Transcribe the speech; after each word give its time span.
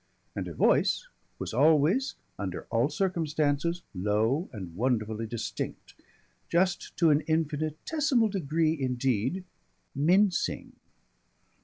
And 0.35 0.47
her 0.47 0.53
voice 0.55 1.07
was 1.37 1.53
always 1.53 2.15
under 2.39 2.63
all 2.71 2.89
circumstances 2.89 3.83
low 3.93 4.49
and 4.51 4.75
wonderfully 4.75 5.27
distinct 5.27 5.93
just 6.49 6.97
to 6.97 7.11
an 7.11 7.21
infinitesimal 7.27 8.29
degree 8.29 8.75
indeed 8.81 9.43
"mincing." 9.93 10.71